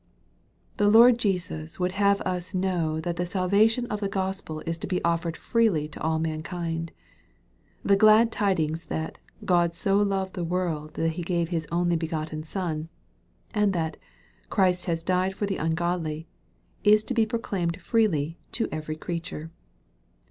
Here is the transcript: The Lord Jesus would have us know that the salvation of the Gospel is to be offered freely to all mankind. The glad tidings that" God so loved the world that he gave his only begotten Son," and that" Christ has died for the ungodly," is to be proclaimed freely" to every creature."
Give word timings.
The 0.77 0.89
Lord 0.89 1.19
Jesus 1.19 1.79
would 1.79 1.91
have 1.91 2.21
us 2.21 2.55
know 2.55 2.99
that 3.01 3.17
the 3.17 3.25
salvation 3.27 3.85
of 3.85 3.99
the 3.99 4.09
Gospel 4.09 4.61
is 4.65 4.79
to 4.79 4.87
be 4.87 4.99
offered 5.03 5.37
freely 5.37 5.87
to 5.89 6.01
all 6.01 6.17
mankind. 6.17 6.91
The 7.83 7.95
glad 7.95 8.31
tidings 8.31 8.85
that" 8.85 9.19
God 9.45 9.75
so 9.75 9.97
loved 9.97 10.33
the 10.33 10.43
world 10.43 10.95
that 10.95 11.09
he 11.09 11.21
gave 11.21 11.49
his 11.49 11.67
only 11.71 11.97
begotten 11.97 12.41
Son," 12.41 12.89
and 13.53 13.73
that" 13.73 13.97
Christ 14.49 14.85
has 14.85 15.03
died 15.03 15.35
for 15.35 15.45
the 15.45 15.57
ungodly," 15.57 16.27
is 16.83 17.03
to 17.03 17.13
be 17.13 17.27
proclaimed 17.27 17.79
freely" 17.79 18.39
to 18.53 18.67
every 18.71 18.95
creature." 18.95 19.51